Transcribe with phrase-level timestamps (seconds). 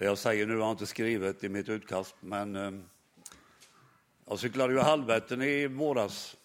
[0.00, 2.72] Det jag säger nu har jag inte skrivit i mitt utkast, men eh,
[4.26, 6.36] jag cyklade ju halvvätten i våras.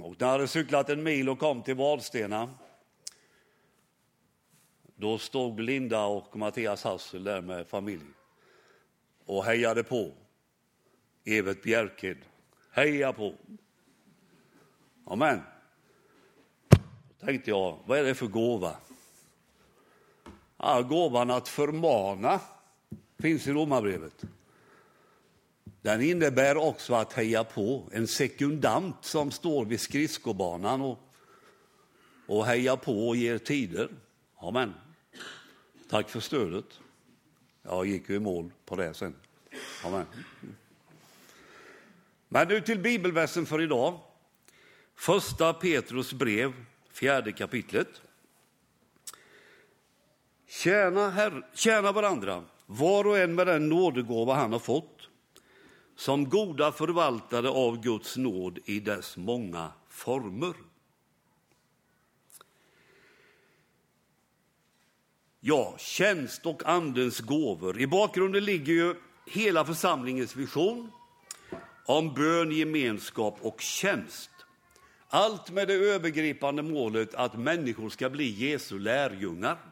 [0.00, 2.54] Och när jag hade cyklat en mil och kom till Vadstena,
[4.96, 8.04] då stod Linda och Mattias Hassel där med familj
[9.24, 10.12] och hejade på.
[11.24, 12.18] Evert Bjerked,
[12.70, 13.34] heja på!
[15.04, 15.40] Amen.
[16.68, 18.76] Då tänkte jag, vad är det för gåva?
[20.62, 22.40] Ja, gåvan att förmana
[23.18, 24.24] finns i Romarbrevet.
[25.82, 30.98] Den innebär också att heja på, en sekundant som står vid skridskobanan och,
[32.26, 33.88] och hejar på och ger tider.
[34.36, 34.74] Amen.
[35.90, 36.80] Tack för stödet.
[37.62, 39.14] Jag gick ju i mål på det sen.
[39.84, 40.06] Amen.
[42.28, 43.98] Men nu till bibelversen för idag.
[44.94, 46.52] Första Petrus brev,
[46.90, 48.02] fjärde kapitlet.
[50.50, 55.08] Tjäna, herr, tjäna varandra, var och en med den nådegåva han har fått,
[55.96, 60.54] som goda förvaltare av Guds nåd i dess många former.
[65.40, 67.80] Ja, tjänst och andens gåvor.
[67.80, 68.94] I bakgrunden ligger ju
[69.26, 70.90] hela församlingens vision
[71.86, 74.30] om bön, gemenskap och tjänst.
[75.08, 79.69] Allt med det övergripande målet att människor ska bli Jesu lärjungar.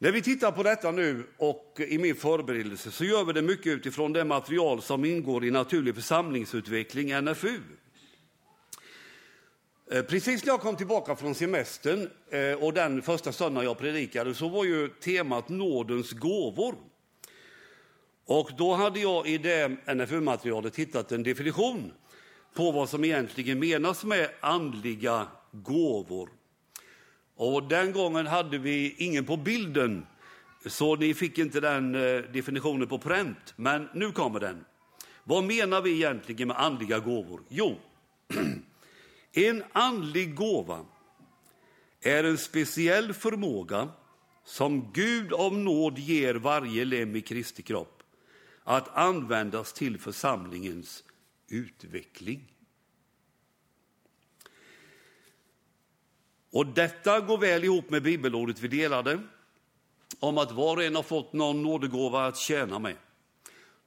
[0.00, 3.66] När vi tittar på detta nu och i min förberedelse så gör vi det mycket
[3.66, 7.60] utifrån det material som ingår i naturlig församlingsutveckling, NFU.
[9.90, 14.34] Eh, precis när jag kom tillbaka från semestern eh, och den första söndagen jag predikade
[14.34, 16.74] så var ju temat nådens gåvor.
[18.26, 21.92] Och då hade jag i det NFU-materialet hittat en definition
[22.54, 26.37] på vad som egentligen menas med andliga gåvor.
[27.38, 30.06] Och den gången hade vi ingen på bilden,
[30.66, 33.54] så ni fick inte den eh, definitionen på pränt.
[33.56, 34.64] Men nu kommer den.
[35.24, 37.42] Vad menar vi egentligen med andliga gåvor?
[37.48, 37.78] Jo,
[39.32, 40.84] en andlig gåva
[42.00, 43.88] är en speciell förmåga
[44.44, 48.02] som Gud av nåd ger varje lem i Kristi kropp
[48.64, 51.04] att användas till församlingens
[51.48, 52.52] utveckling.
[56.50, 59.20] Och detta går väl ihop med bibelordet vi delade
[60.20, 62.96] om att var och en har fått någon nådegåva att tjäna med.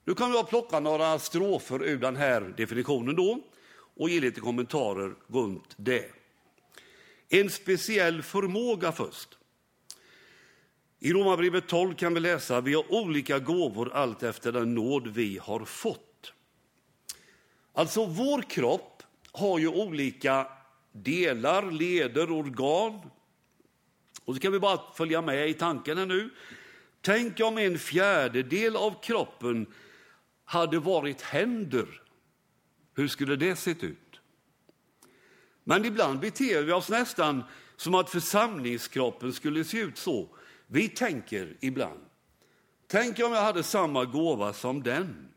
[0.05, 3.39] Nu kan jag plocka några strofer ur den här definitionen då
[3.97, 6.11] och ge lite kommentarer runt det.
[7.29, 9.37] En speciell förmåga först.
[10.99, 15.39] I Romarbrevet 12 kan vi läsa vi har olika gåvor allt efter den nåd vi
[15.41, 16.33] har fått.
[17.73, 20.47] Alltså, vår kropp har ju olika
[20.91, 23.01] delar, leder, organ.
[24.25, 26.29] Och så kan vi bara följa med i tanken här nu.
[27.01, 29.67] Tänk om en fjärdedel av kroppen
[30.45, 32.01] hade varit händer.
[32.95, 34.21] Hur skulle det sett ut?
[35.63, 37.43] Men ibland beter vi oss nästan
[37.75, 40.27] som att församlingskroppen skulle se ut så.
[40.67, 41.99] Vi tänker ibland,
[42.87, 45.27] tänk om jag hade samma gåva som den.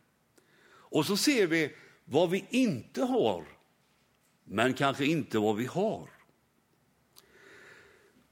[0.67, 3.54] Och så ser vi vad vi inte har
[4.44, 6.09] men kanske inte vad vi har.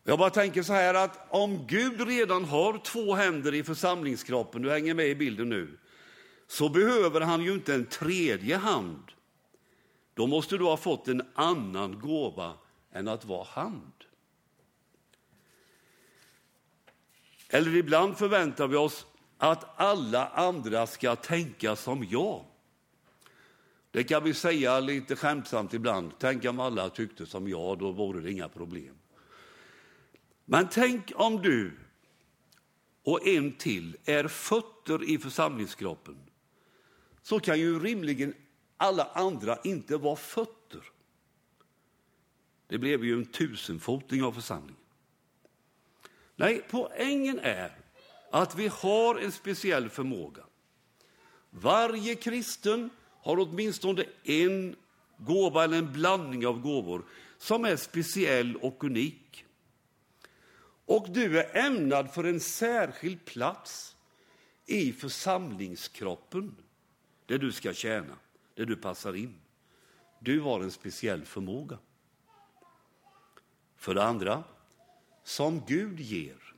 [0.04, 4.70] Jag bara tänker så här att om Gud redan har två händer i församlingskroppen, du
[4.70, 5.78] hänger med i bilden nu,
[6.46, 9.12] så behöver han ju inte en tredje hand.
[10.14, 12.54] Då måste du ha fått en annan gåva
[12.92, 13.92] än att vara hand.
[17.48, 19.06] Eller ibland förväntar vi oss
[19.38, 22.44] att alla andra ska tänka som jag.
[23.92, 26.12] Det kan vi säga lite skämtsamt ibland.
[26.18, 28.94] Tänk om alla tyckte som jag, då vore det inga problem.
[30.44, 31.72] Men tänk om du
[33.02, 36.16] och en till är fötter i församlingskroppen.
[37.22, 38.34] Så kan ju rimligen
[38.76, 40.82] alla andra inte vara fötter.
[42.66, 44.82] Det blev ju en tusenfoting av församlingen.
[46.36, 47.78] Nej, poängen är
[48.30, 50.44] att vi har en speciell förmåga.
[51.50, 52.90] Varje kristen
[53.22, 54.76] har åtminstone en
[55.16, 57.04] gåva eller en blandning av gåvor
[57.38, 59.44] som är speciell och unik.
[60.86, 63.96] Och du är ämnad för en särskild plats
[64.66, 66.56] i församlingskroppen
[67.26, 68.16] där du ska tjäna,
[68.54, 69.34] där du passar in.
[70.18, 71.78] Du har en speciell förmåga.
[73.76, 74.44] För det andra,
[75.24, 76.54] som Gud ger.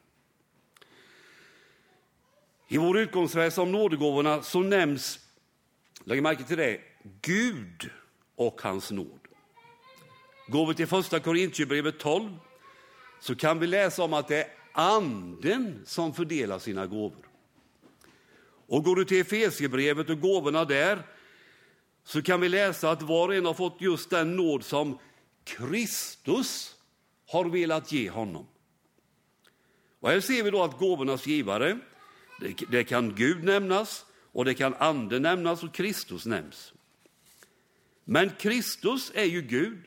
[2.68, 5.23] I vår utgångsvers om nådegåvorna så nämns
[6.04, 6.80] Lägg märke till det.
[7.22, 7.90] Gud
[8.36, 9.20] och hans nåd.
[10.48, 12.36] Går vi till första Korintierbrevet 12
[13.20, 17.28] så kan vi läsa om att det är anden som fördelar sina gåvor.
[18.66, 21.02] Och går du till Efesierbrevet och gåvorna där
[22.04, 24.98] så kan vi läsa att var och en har fått just den nåd som
[25.44, 26.76] Kristus
[27.26, 28.46] har velat ge honom.
[30.00, 31.78] Och här ser vi då att gåvornas givare,
[32.40, 36.72] det, det kan Gud nämnas och det kan Anden nämnas och Kristus nämns.
[38.04, 39.84] Men Kristus är ju Gud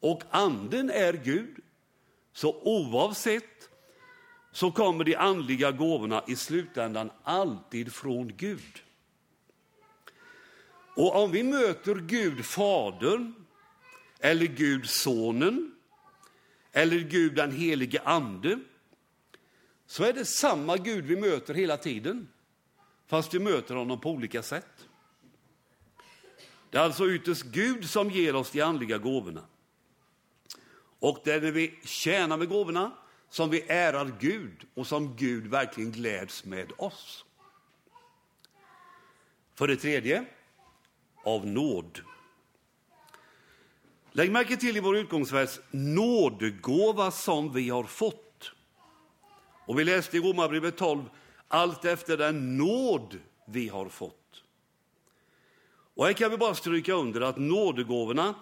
[0.00, 1.56] och Anden är Gud.
[2.32, 3.70] Så oavsett
[4.52, 8.82] så kommer de andliga gåvorna i slutändan alltid från Gud.
[10.96, 13.34] Och om vi möter Gud Fadern
[14.20, 15.74] eller Gud Sonen
[16.72, 18.58] eller Gud den helige Ande
[19.86, 22.28] så är det samma Gud vi möter hela tiden,
[23.08, 24.88] fast vi möter honom på olika sätt.
[26.70, 29.42] Det är alltså ytterst Gud som ger oss de andliga gåvorna.
[30.98, 32.92] Och det är när vi tjänar med gåvorna
[33.28, 37.24] som vi ärar Gud och som Gud verkligen gläds med oss.
[39.54, 40.24] För det tredje,
[41.24, 42.00] av nåd.
[44.12, 48.52] Lägg märke till i vår utgångsvers nådegåva som vi har fått.
[49.66, 51.04] Och vi läste i Romarbrevet 12,
[51.48, 54.14] allt efter den nåd vi har fått.
[55.94, 58.34] Och här kan vi bara stryka under att nådegåvorna,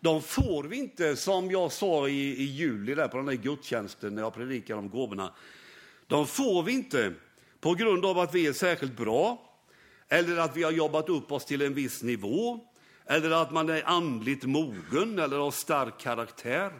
[0.00, 4.14] de får vi inte, som jag sa i, i juli där på den där gudstjänsten
[4.14, 5.32] när jag predikade om gåvorna.
[6.06, 7.14] De får vi inte
[7.60, 9.42] på grund av att vi är särskilt bra,
[10.08, 12.60] eller att vi har jobbat upp oss till en viss nivå,
[13.06, 16.72] eller att man är andligt mogen eller har stark karaktär.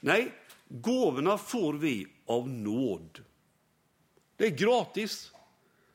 [0.00, 0.32] Nej,
[0.68, 3.20] gåvorna får vi av nåd.
[4.42, 5.32] Det är gratis.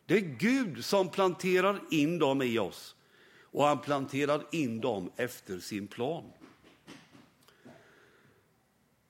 [0.05, 2.95] Det är Gud som planterar in dem i oss
[3.41, 6.23] och han planterar in dem efter sin plan.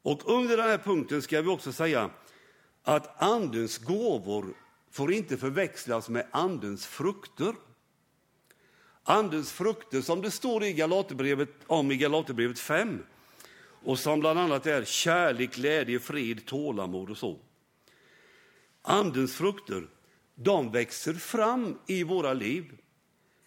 [0.01, 2.09] Och under den här punkten ska vi också säga
[2.83, 4.45] att andens gåvor
[4.91, 7.53] får inte förväxlas med andens frukter.
[9.03, 13.03] Andens frukter, som det står i Galaterbrevet, om i Galaterbrevet 5
[13.83, 17.39] och som bland annat är kärlek, glädje, fred, tålamod och så.
[18.89, 19.87] Andens frukter,
[20.35, 22.77] de växer fram i våra liv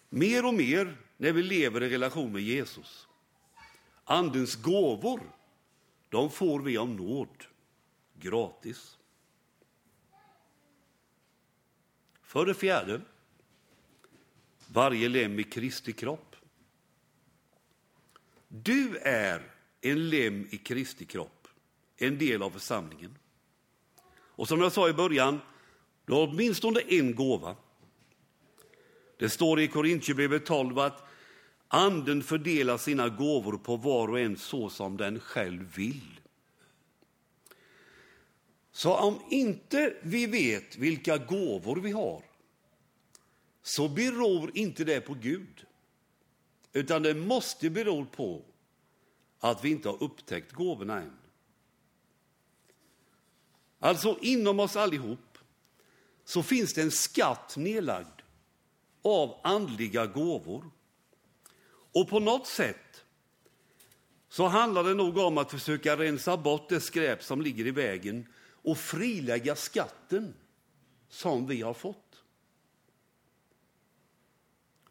[0.09, 3.09] mer och mer när vi lever i relation med Jesus.
[4.05, 5.21] Andens gåvor,
[6.09, 7.45] de får vi av nåd,
[8.15, 8.99] gratis.
[12.23, 13.01] För det fjärde,
[14.67, 16.37] varje lem i Kristi kropp.
[18.49, 21.49] Du är en lem i Kristi kropp,
[21.97, 23.17] en del av församlingen.
[24.41, 25.41] Och som jag sa i början,
[26.05, 27.57] du har åtminstone en gåva.
[29.19, 31.09] Det står i Korintierbrevet 12 att
[31.69, 36.21] Anden fördelar sina gåvor på var och en så som den själv vill.
[38.73, 42.23] Så om inte vi vet vilka gåvor vi har
[43.63, 45.65] så beror inte det på Gud,
[46.73, 48.43] utan det måste bero på
[49.41, 51.20] att vi inte har upptäckt gåvorna än.
[53.81, 55.39] Alltså inom oss allihop
[56.25, 58.21] så finns det en skatt nedlagd
[59.03, 60.71] av andliga gåvor.
[61.93, 63.05] Och på något sätt
[64.29, 68.27] så handlar det nog om att försöka rensa bort det skräp som ligger i vägen
[68.63, 70.35] och frilägga skatten
[71.09, 72.23] som vi har fått.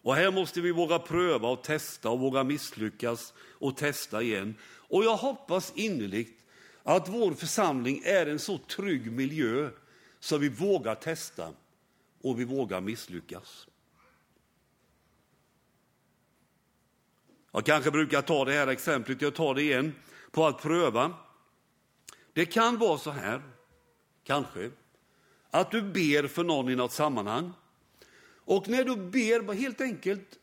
[0.02, 4.56] Och här måste vi våga pröva och testa och våga misslyckas och testa igen.
[4.63, 6.38] Och jag hoppas innerligt
[6.84, 9.70] att vår församling är en så trygg miljö
[10.20, 11.54] så vi vågar testa
[12.22, 13.68] och vi vågar misslyckas.
[17.52, 19.96] Jag kanske brukar ta det här exemplet, jag tar det igen,
[20.32, 21.14] på att pröva.
[22.34, 23.42] Det kan vara så här,
[24.24, 24.72] kanske,
[25.52, 27.54] att du ber för någon i något sammanhang
[28.50, 30.40] och när du ber helt enkelt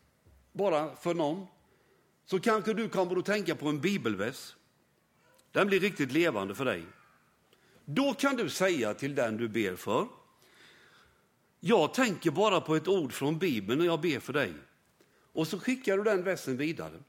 [0.51, 1.47] bara för någon
[2.25, 4.56] så kanske du kommer att tänka på en bibelvers.
[5.57, 6.85] Den blir riktigt levande för dig.
[7.85, 10.07] Då kan du säga till den du ber för.
[11.59, 14.53] Jag tänker bara på ett ord från Bibeln när jag ber för dig.
[15.33, 17.03] Och så skickar du den versen vidare.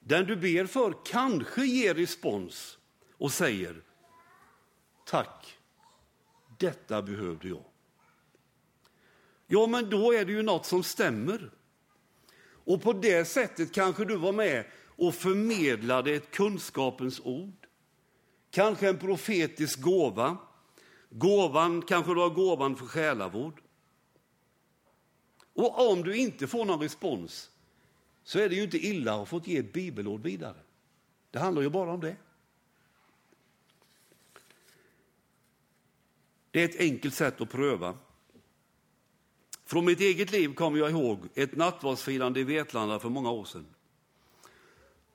[0.00, 2.78] Den du ber för kanske ger respons
[3.12, 3.82] och säger
[5.06, 5.58] tack,
[6.58, 7.64] detta behövde jag.
[9.46, 11.50] Ja, men då är det ju något som stämmer.
[12.64, 14.64] Och på det sättet kanske du var med
[15.00, 17.66] och förmedlade ett kunskapens ord,
[18.50, 20.36] kanske en profetisk gåva.
[21.10, 23.62] Gåvan kanske var gåvan för själavård.
[25.54, 27.50] Och om du inte får någon respons
[28.24, 30.58] så är det ju inte illa att ha fått ge ett bibelord vidare.
[31.30, 32.16] Det handlar ju bara om det.
[36.50, 37.98] Det är ett enkelt sätt att pröva.
[39.64, 43.66] Från mitt eget liv kommer jag ihåg ett nattvardsfirande i Vetlanda för många år sedan.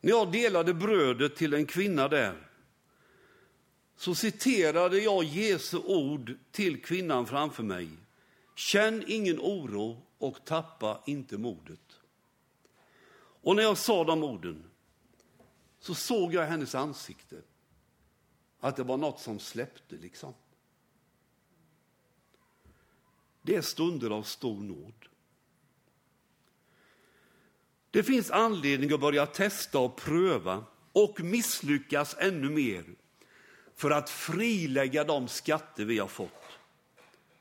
[0.06, 2.48] När jag delade brödet till en kvinna där
[3.96, 7.90] så citerade jag Jesu ord till kvinnan framför mig.
[8.56, 12.00] Känn ingen oro och tappa inte modet.
[13.18, 14.64] Och när jag sa de orden
[15.80, 17.42] så såg jag hennes ansikte
[18.60, 20.34] att det var något som släppte liksom.
[23.42, 25.06] Det är stunder av stor nåd.
[27.96, 32.84] Det finns anledning att börja testa och pröva och misslyckas ännu mer
[33.76, 36.44] för att frilägga de skatter vi har fått.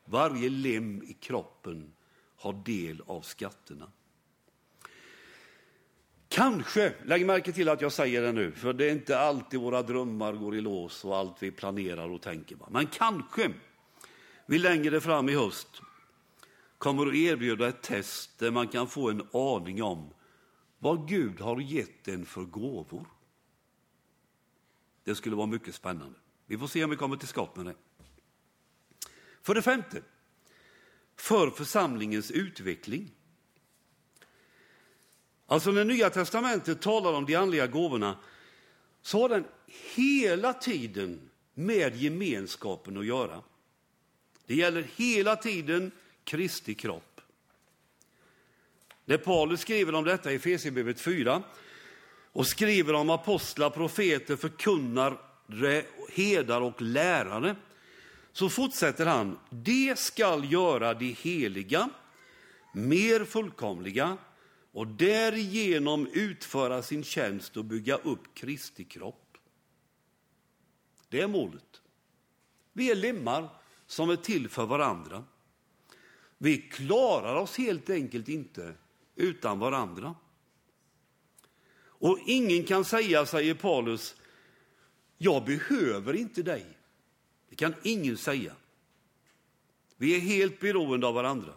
[0.05, 1.93] Varje lem i kroppen
[2.37, 3.91] har del av skatterna.
[6.29, 9.83] Kanske, lägg märke till att jag säger det nu, för det är inte alltid våra
[9.83, 12.57] drömmar går i lås och allt vi planerar och tänker.
[12.71, 13.51] Men kanske
[14.47, 15.81] vi längre fram i höst
[16.79, 20.11] kommer att erbjuda ett test där man kan få en aning om
[20.79, 23.07] vad Gud har gett den för gåvor.
[25.05, 26.19] Det skulle vara mycket spännande.
[26.47, 27.75] Vi får se om vi kommer till skott med det.
[29.43, 30.03] För det femte,
[31.17, 33.11] för församlingens utveckling.
[35.47, 38.19] Alltså när Nya testamentet talar om de andliga gåvorna
[39.03, 39.45] så har den
[39.95, 43.43] hela tiden med gemenskapen att göra.
[44.47, 45.91] Det gäller hela tiden
[46.25, 47.14] Kristi kropp.
[49.05, 51.43] När Paulus skriver om detta i Efesierbrevet 4
[52.33, 57.57] och skriver om apostlar, profeter, förkunnare, herdar och lärare
[58.33, 59.39] så fortsätter han.
[59.51, 61.91] Det skall göra de heliga
[62.75, 64.17] mer fullkomliga
[64.73, 69.39] och därigenom utföra sin tjänst och bygga upp Kristi kropp.
[71.09, 71.83] Det är målet.
[72.73, 73.49] Vi är lemmar
[73.87, 75.25] som är till för varandra.
[76.39, 78.75] Vi klarar oss helt enkelt inte
[79.17, 80.15] utan varandra.
[81.85, 84.15] Och ingen kan säga, säger Paulus,
[85.19, 86.67] jag behöver inte dig.
[87.49, 88.55] Det kan ingen säga.
[89.97, 91.53] Vi är helt beroende av varandra.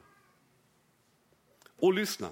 [1.76, 2.30] Och lyssna.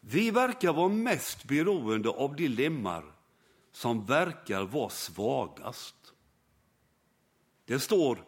[0.00, 3.04] Vi verkar vara mest beroende av de lemmar
[3.72, 5.94] som verkar vara svagast.
[7.64, 8.24] Det står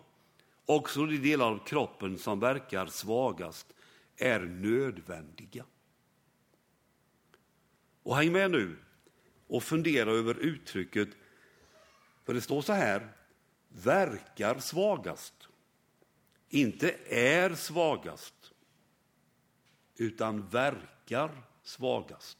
[0.67, 3.75] också de delar av kroppen som verkar svagast
[4.17, 5.65] är nödvändiga.
[8.03, 8.77] Och häng med nu
[9.47, 11.09] och fundera över uttrycket,
[12.25, 13.13] för det står så här,
[13.69, 15.49] verkar svagast.
[16.49, 18.53] Inte är svagast,
[19.97, 22.39] utan verkar svagast.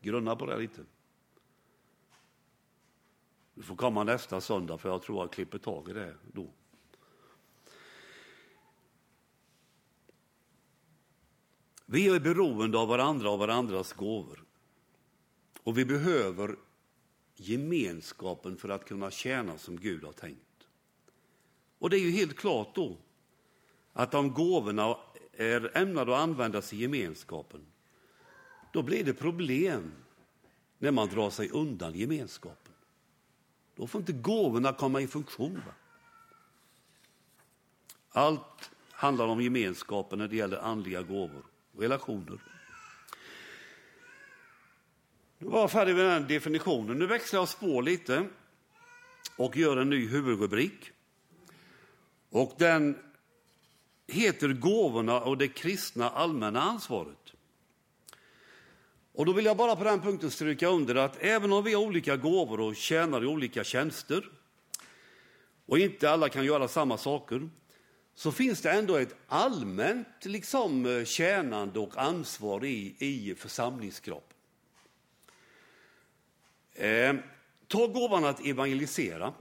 [0.00, 0.84] Grunna på det lite.
[3.54, 6.50] Du får komma nästa söndag för jag tror jag klipper tag i det då.
[11.92, 14.44] Vi är beroende av varandra och varandras gåvor.
[15.62, 16.56] Och vi behöver
[17.36, 20.68] gemenskapen för att kunna tjäna som Gud har tänkt.
[21.78, 22.96] Och det är ju helt klart då
[23.92, 24.96] att om gåvorna
[25.32, 27.60] är ämnade att användas i gemenskapen,
[28.72, 29.92] då blir det problem
[30.78, 32.72] när man drar sig undan gemenskapen.
[33.76, 35.62] Då får inte gåvorna komma i funktion.
[35.66, 35.72] Va?
[38.10, 42.38] Allt handlar om gemenskapen när det gäller andliga gåvor, relationer.
[45.38, 46.98] Nu var jag färdig med den definitionen.
[46.98, 48.26] Nu växlar jag spår lite
[49.36, 50.90] och gör en ny huvudrubrik.
[52.30, 52.98] Och den
[54.06, 57.32] heter Gåvorna och det kristna allmänna ansvaret.
[59.12, 61.82] Och då vill jag bara på den punkten stryka under att även om vi har
[61.82, 64.28] olika gåvor och tjänar i olika tjänster
[65.66, 67.48] och inte alla kan göra samma saker,
[68.20, 74.36] så finns det ändå ett allmänt liksom, eh, tjänande och ansvar i, i församlingskroppen.
[76.74, 77.14] Eh,
[77.66, 79.34] ta gåvan att evangelisera.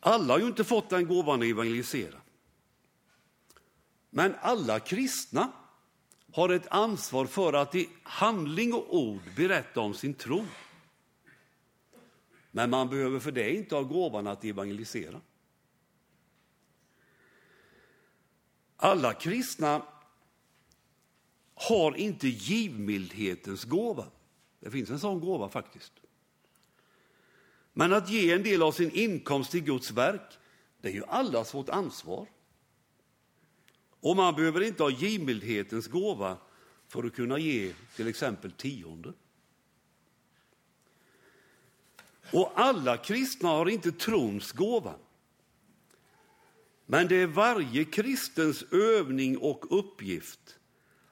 [0.00, 2.20] Alla har ju inte fått den gåvan att evangelisera.
[4.10, 5.52] Men alla kristna
[6.32, 10.44] har ett ansvar för att i handling och ord berätta om sin tro.
[12.50, 15.20] Men man behöver för det inte ha gåvan att evangelisera.
[18.76, 19.82] Alla kristna
[21.54, 24.06] har inte givmildhetens gåva.
[24.60, 25.92] Det finns en sån gåva faktiskt.
[27.72, 30.38] Men att ge en del av sin inkomst till Guds verk,
[30.80, 32.26] det är ju allas vårt ansvar.
[34.00, 36.36] Och man behöver inte ha givmildhetens gåva
[36.88, 39.12] för att kunna ge till exempel tionde.
[42.32, 44.94] Och alla kristna har inte trons gåva.
[46.86, 50.58] Men det är varje kristens övning och uppgift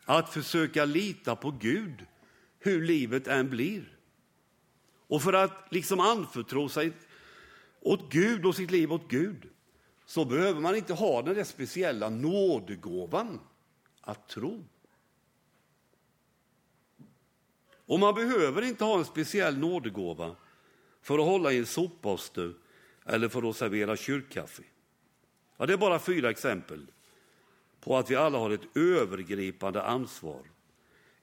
[0.04, 2.06] att försöka lita på Gud
[2.58, 3.98] hur livet än blir.
[5.06, 6.92] Och för att liksom anförtro sig
[7.80, 9.48] åt Gud och sitt liv åt Gud
[10.06, 13.40] så behöver man inte ha den där speciella nådegåvan
[14.00, 14.64] att tro.
[17.86, 20.36] Och man behöver inte ha en speciell nådegåva
[21.06, 22.54] för att hålla i en sopbastu
[23.04, 24.62] eller för att servera kyrkkaffe.
[25.56, 26.86] Ja, det är bara fyra exempel
[27.80, 30.42] på att vi alla har ett övergripande ansvar,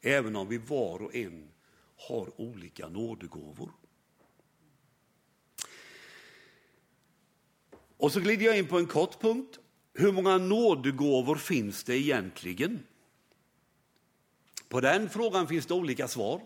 [0.01, 1.51] även om vi var och en
[2.07, 3.71] har olika nådegåvor.
[7.97, 9.59] Och så glider jag in på en kort punkt.
[9.93, 12.83] Hur många nådegåvor finns det egentligen?
[14.69, 16.41] På den frågan finns det olika svar.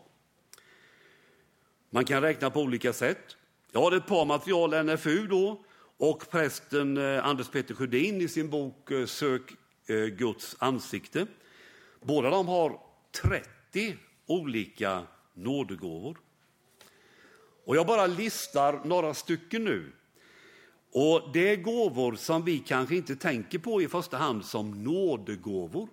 [1.89, 3.37] Man kan räkna på olika sätt.
[3.71, 5.63] Jag har ett par material, NFU då,
[5.97, 9.41] och prästen eh, Anders Peter Sjödin i sin bok eh, Sök
[9.87, 11.27] eh, Guds ansikte.
[12.01, 12.79] Båda de har
[13.21, 15.03] 30 olika
[15.33, 16.17] nådegåvor.
[17.65, 19.91] Och jag bara listar några stycken nu.
[20.91, 25.89] Och Det är gåvor som vi kanske inte tänker på i första hand som nådegåvor.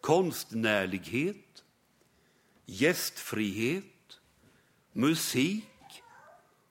[0.00, 1.64] Konstnärlighet,
[2.66, 3.84] gästfrihet,
[4.94, 6.02] musik,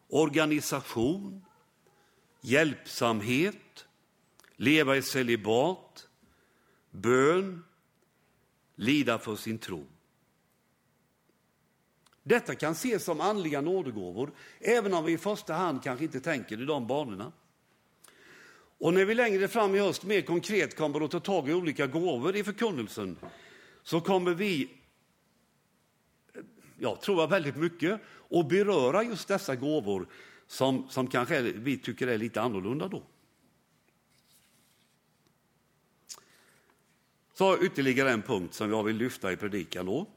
[0.09, 1.45] organisation,
[2.41, 3.85] hjälpsamhet,
[4.55, 6.07] leva i celibat,
[6.91, 7.63] bön,
[8.75, 9.85] lida för sin tro.
[12.23, 16.61] Detta kan ses som andliga nådegåvor, även om vi i första hand kanske inte tänker
[16.61, 17.31] i de banorna.
[18.77, 21.87] Och när vi längre fram i höst mer konkret kommer att ta tag i olika
[21.87, 23.17] gåvor i förkunnelsen
[23.83, 24.69] så kommer vi,
[26.83, 30.07] ja, tror jag väldigt mycket, och beröra just dessa gåvor
[30.47, 33.03] som, som kanske vi tycker är lite annorlunda då.
[37.33, 40.07] Så ytterligare en punkt som jag vill lyfta i predikan då.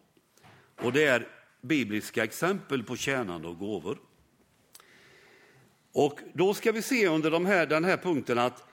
[0.82, 1.28] Och det är
[1.60, 3.98] bibliska exempel på tjänande och gåvor.
[5.92, 8.64] Och då ska vi se under de här, den här punkten att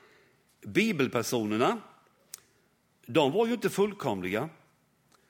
[0.62, 1.82] bibelpersonerna,
[3.06, 4.49] de var ju inte fullkomliga,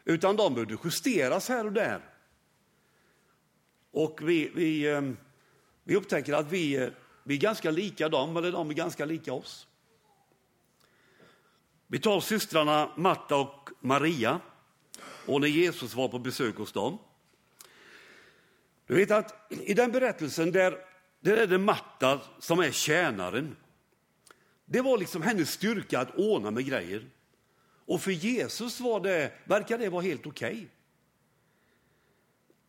[0.06, 2.13] utan de behövde justeras här och där.
[3.94, 5.18] Och vi, vi, ehm,
[5.84, 6.90] vi upptäcker att vi, eh,
[7.24, 9.68] vi är ganska lika dem, eller de är ganska lika oss.
[11.88, 14.40] Vi tar systrarna Marta och Maria
[15.26, 16.98] och när Jesus var på besök hos dem.
[18.88, 20.78] Du vet att i den berättelsen där,
[21.20, 23.56] där är det Marta som är tjänaren.
[24.66, 27.06] Det var liksom hennes styrka att ordna med grejer.
[27.86, 30.54] Och för Jesus var det, verkar det vara helt okej.
[30.54, 30.68] Okay.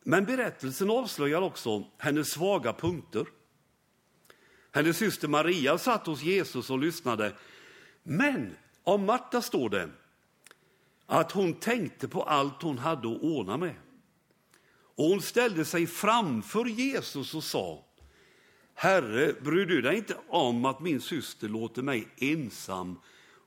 [0.07, 3.27] Men berättelsen avslöjar också hennes svaga punkter.
[4.73, 7.33] Hennes syster Maria satt hos Jesus och lyssnade.
[8.03, 9.91] Men om Marta står det
[11.07, 13.75] att hon tänkte på allt hon hade att ordna med.
[14.97, 17.85] Och hon ställde sig framför Jesus och sa
[18.75, 23.01] Herre, bryr du dig inte om att min syster låter mig ensam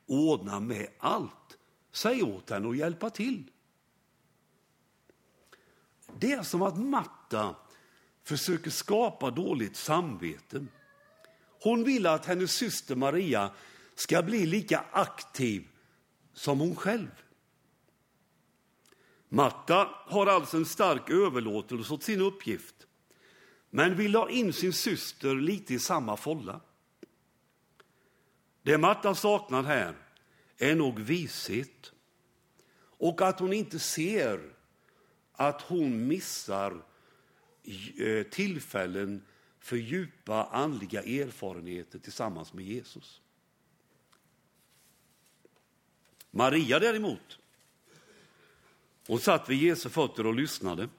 [0.05, 1.57] ordna med allt?
[1.91, 3.43] Säg åt henne att hjälpa till.
[6.19, 7.55] Det är som att Marta
[8.23, 10.65] försöker skapa dåligt samvete.
[11.63, 13.51] Hon vill att hennes syster Maria
[13.95, 15.67] ska bli lika aktiv
[16.33, 17.11] som hon själv.
[19.29, 22.75] Marta har alltså en stark överlåtelse åt sin uppgift
[23.69, 26.61] men vill ha in sin syster lite i samma folla.
[28.63, 29.95] Det Marta saknar här
[30.57, 31.91] är nog vishet
[32.79, 34.56] och att hon inte ser
[35.37, 36.81] att hon missar
[37.97, 39.25] eh, tillfällen
[39.59, 43.21] för djupa andliga erfarenheter tillsammans med Jesus.
[46.31, 47.39] Maria däremot,
[49.07, 50.89] hon satt vid Jesu fötter och lyssnade.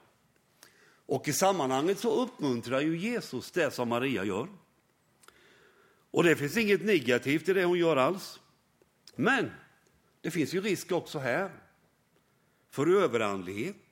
[1.05, 4.47] Och i sammanhanget så uppmuntrar ju Jesus det som Maria gör.
[6.11, 8.39] Och det finns inget negativt i det hon gör alls.
[9.15, 9.51] Men
[10.21, 11.51] det finns ju risk också här
[12.69, 13.88] för överandlighet.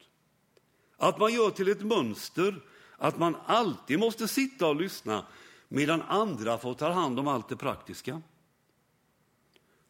[0.98, 2.62] Att man gör till ett mönster
[2.98, 5.26] att man alltid måste sitta och lyssna
[5.68, 8.22] medan andra får ta hand om allt det praktiska.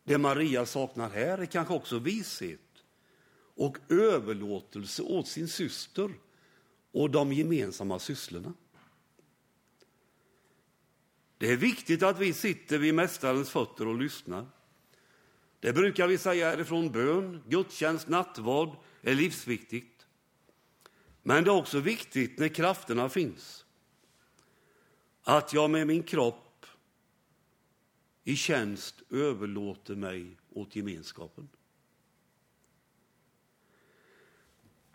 [0.03, 2.59] Det Maria saknar här är kanske också vishet
[3.55, 6.13] och överlåtelse åt sin syster
[6.91, 8.53] och de gemensamma sysslorna.
[11.37, 14.45] Det är viktigt att vi sitter vid Mästarens fötter och lyssnar.
[15.59, 19.96] Det brukar vi säga härifrån bön, gudstjänst, nattvard är livsviktigt.
[21.27, 23.65] Men det är också viktigt när krafterna finns
[25.23, 26.65] att jag med min kropp
[28.23, 31.49] i tjänst överlåter mig åt gemenskapen.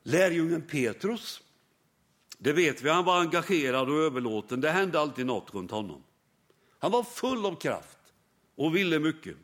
[0.03, 1.42] Lärjungen Petrus,
[2.38, 4.61] det vet vi, han var engagerad och överlåten.
[4.61, 6.03] Det hände alltid något runt honom.
[6.79, 7.99] Han var full av kraft
[8.55, 9.37] och ville mycket.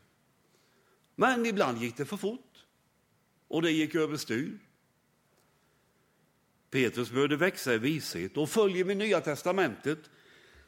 [1.15, 2.65] Men ibland gick det för fort
[3.47, 4.59] och det gick överstyr.
[6.69, 9.99] Petrus behövde växa i vishet och följer vi Nya testamentet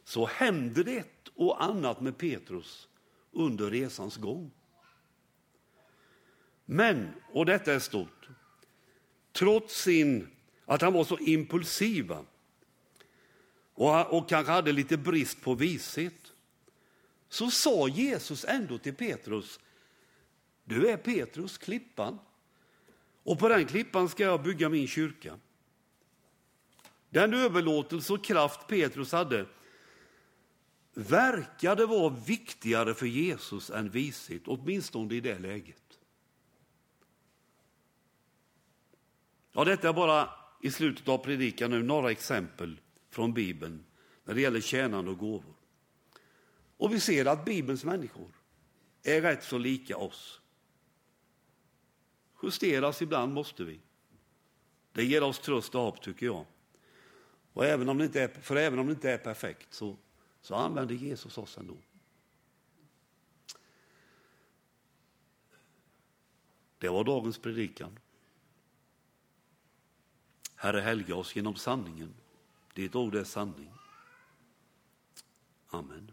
[0.04, 2.88] så händer det ett och annat med Petrus
[3.32, 4.52] under resans gång.
[6.66, 8.30] Men, och detta är stort,
[9.32, 10.28] trots sin,
[10.66, 12.12] att han var så impulsiv
[13.74, 16.34] och, och kanske hade lite brist på vishet,
[17.30, 19.60] så sa Jesus ändå till Petrus,
[20.64, 22.20] du är Petrus, klippan,
[23.24, 25.40] och på den klippan ska jag bygga min kyrka.
[27.12, 29.46] Den överlåtelse och kraft Petrus hade
[30.94, 36.00] verkade vara viktigare för Jesus än vishet, åtminstone i det läget.
[39.52, 40.30] Ja, detta är bara
[40.62, 43.86] i slutet av predikan nu några exempel från Bibeln
[44.24, 45.56] när det gäller tjänande och gåvor.
[46.78, 48.32] Och vi ser att Bibelns människor
[49.04, 50.42] är rätt så lika oss.
[52.44, 53.80] Justeras ibland måste vi.
[54.94, 56.46] Det ger oss tröst och hopp tycker jag.
[57.54, 59.98] Och även om det inte är, för även om det inte är perfekt så,
[60.42, 61.78] så använder Jesus oss ändå.
[66.78, 68.00] Det var dagens predikan.
[70.56, 72.14] Herre, helga oss genom sanningen.
[72.74, 73.74] Ditt ord är sanning.
[75.70, 76.12] Amen.